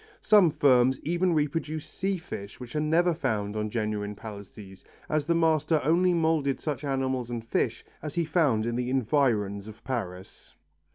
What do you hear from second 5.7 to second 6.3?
only